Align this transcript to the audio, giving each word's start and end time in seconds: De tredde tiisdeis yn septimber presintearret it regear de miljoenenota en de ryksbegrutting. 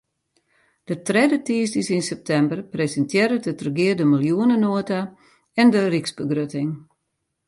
De 0.87 0.95
tredde 1.07 1.37
tiisdeis 1.45 1.89
yn 1.97 2.07
septimber 2.09 2.59
presintearret 2.73 3.45
it 3.51 3.63
regear 3.65 3.95
de 3.97 4.05
miljoenenota 4.13 4.99
en 5.61 5.67
de 5.73 5.81
ryksbegrutting. 5.91 6.71